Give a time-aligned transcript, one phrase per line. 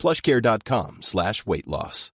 [0.00, 2.10] plushcare.com slash weight loss.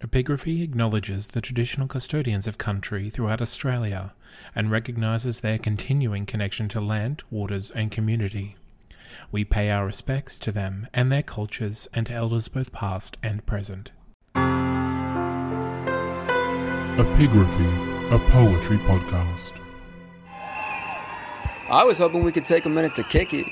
[0.00, 4.14] Epigraphy acknowledges the traditional custodians of country throughout Australia
[4.54, 8.56] and recognises their continuing connection to land, waters, and community.
[9.32, 13.44] We pay our respects to them and their cultures and to elders both past and
[13.44, 13.90] present.
[16.96, 19.52] Epigraphy, a poetry podcast.
[21.70, 23.46] I was hoping we could take a minute to kick it.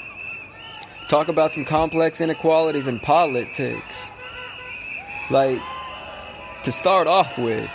[1.09, 4.11] Talk about some complex inequalities in politics.
[5.31, 5.63] Like,
[6.65, 7.73] to start off with,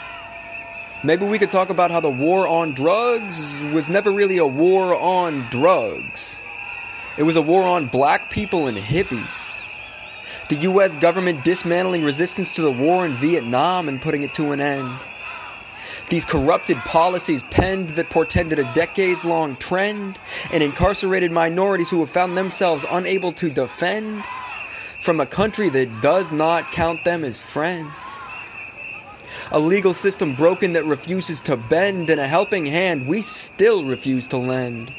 [1.01, 4.93] maybe we could talk about how the war on drugs was never really a war
[4.93, 6.41] on drugs.
[7.17, 9.53] It was a war on black people and hippies.
[10.49, 14.59] The US government dismantling resistance to the war in Vietnam and putting it to an
[14.59, 14.99] end.
[16.11, 20.19] These corrupted policies penned that portended a decades long trend
[20.51, 24.25] and incarcerated minorities who have found themselves unable to defend
[24.99, 27.93] from a country that does not count them as friends.
[29.53, 34.27] A legal system broken that refuses to bend, and a helping hand we still refuse
[34.27, 34.91] to lend.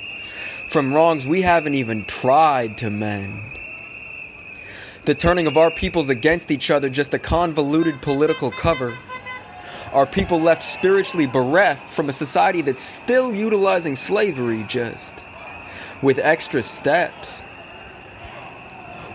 [0.69, 3.39] From wrongs we haven't even tried to mend.
[5.05, 8.97] The turning of our peoples against each other just a convoluted political cover
[9.93, 15.23] are people left spiritually bereft from a society that's still utilizing slavery just
[16.01, 17.45] with extra steps?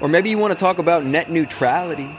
[0.01, 2.09] Or maybe you want to talk about net neutrality,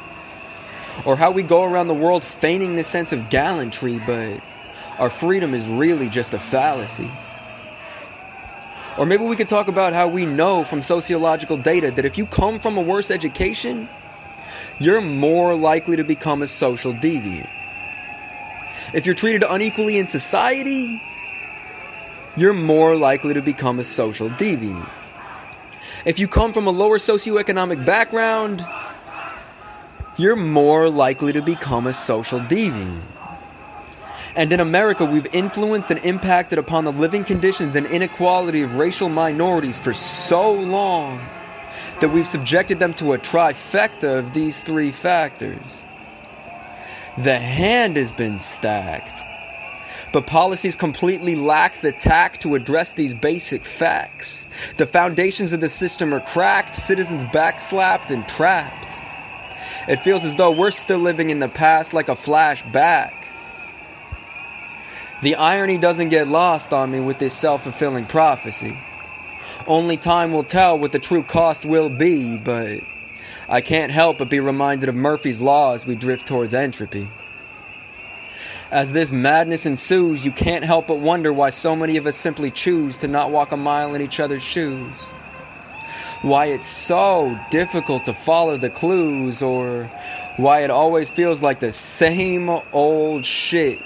[1.04, 4.40] or how we go around the world feigning this sense of gallantry, but
[4.98, 7.10] our freedom is really just a fallacy.
[8.98, 12.26] Or maybe we could talk about how we know from sociological data that if you
[12.26, 13.88] come from a worse education,
[14.80, 17.48] you're more likely to become a social deviant.
[18.94, 21.02] If you're treated unequally in society,
[22.36, 24.88] you're more likely to become a social deviant.
[26.06, 28.66] If you come from a lower socioeconomic background,
[30.16, 33.02] you're more likely to become a social deviant.
[34.34, 39.10] And in America, we've influenced and impacted upon the living conditions and inequality of racial
[39.10, 41.18] minorities for so long
[42.00, 45.82] that we've subjected them to a trifecta of these three factors.
[47.22, 49.24] The hand has been stacked.
[50.12, 54.46] But policies completely lack the tact to address these basic facts.
[54.76, 59.00] The foundations of the system are cracked, citizens backslapped and trapped.
[59.88, 63.12] It feels as though we're still living in the past like a flashback.
[65.20, 68.78] The irony doesn't get lost on me with this self fulfilling prophecy.
[69.66, 72.80] Only time will tell what the true cost will be, but
[73.48, 77.08] I can't help but be reminded of Murphy's Law as we drift towards entropy.
[78.70, 82.50] As this madness ensues, you can't help but wonder why so many of us simply
[82.50, 84.94] choose to not walk a mile in each other's shoes.
[86.20, 89.90] Why it's so difficult to follow the clues, or
[90.36, 93.78] why it always feels like the same old shit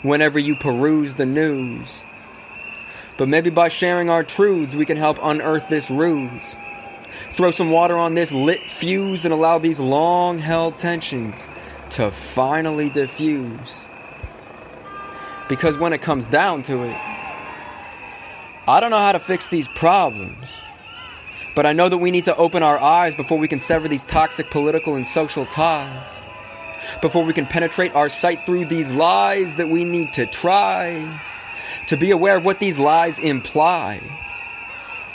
[0.00, 2.02] whenever you peruse the news.
[3.18, 6.56] But maybe by sharing our truths, we can help unearth this ruse.
[7.30, 11.46] Throw some water on this lit fuse and allow these long held tensions
[11.90, 13.82] to finally diffuse.
[15.48, 16.96] Because when it comes down to it,
[18.68, 20.56] I don't know how to fix these problems.
[21.56, 24.04] But I know that we need to open our eyes before we can sever these
[24.04, 26.22] toxic political and social ties.
[27.02, 31.20] Before we can penetrate our sight through these lies that we need to try
[31.88, 34.00] to be aware of what these lies imply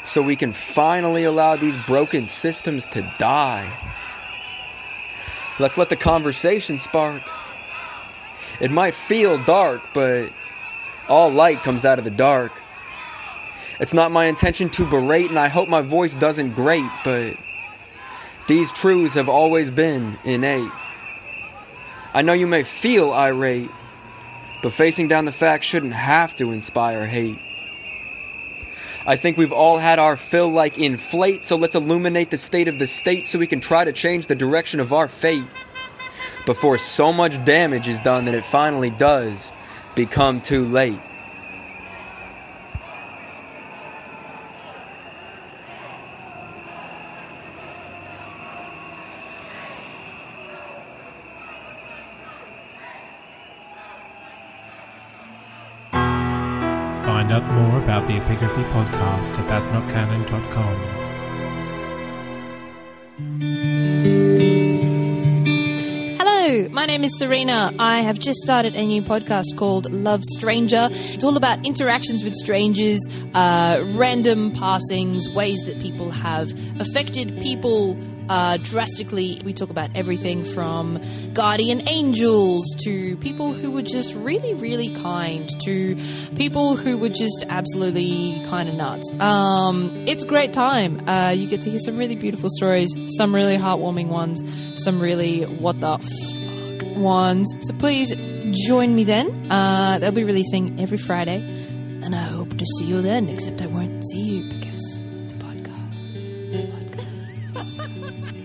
[0.06, 3.70] so we can finally allow these broken systems to die.
[5.58, 7.24] Let's let the conversation spark.
[8.62, 10.32] It might feel dark, but
[11.09, 12.52] all light comes out of the dark.
[13.79, 17.35] It's not my intention to berate, and I hope my voice doesn't grate, but
[18.47, 20.72] these truths have always been innate.
[22.14, 23.70] I know you may feel irate,
[24.62, 27.40] but facing down the facts shouldn't have to inspire hate.
[29.07, 32.79] I think we've all had our fill like inflate, so let's illuminate the state of
[32.79, 35.46] the state so we can try to change the direction of our fate
[36.47, 39.53] before so much damage is done that it finally does
[39.93, 40.99] become too late.
[57.26, 61.04] Find out more about the Epigraphy podcast at that'snotcanon.com.
[66.76, 67.74] my name is Serena.
[67.80, 70.90] I have just started a new podcast called Love Stranger.
[70.92, 73.00] It's all about interactions with strangers,
[73.34, 76.52] uh, random passings, ways that people have
[76.82, 79.42] affected people uh, drastically.
[79.46, 81.00] We talk about everything from
[81.34, 85.96] guardian angels to people who were just really, really kind to
[86.36, 89.10] people who were just absolutely kind of nuts.
[89.22, 91.08] Um, it's a great time.
[91.08, 94.44] Uh, you get to hear some really beautiful stories, some really heartwarming ones,
[94.76, 96.45] some really what the fuck
[96.96, 97.52] ones.
[97.61, 98.16] So please
[98.67, 99.52] join me then.
[99.52, 101.40] Uh, they'll be releasing every Friday,
[102.03, 103.29] and I hope to see you then.
[103.29, 106.16] Except I won't see you because it's a podcast.
[106.53, 106.82] It's a podcast.
[107.35, 108.35] It's a podcast.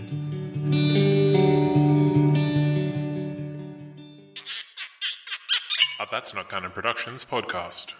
[6.00, 7.94] A That's Not Canon Productions podcast.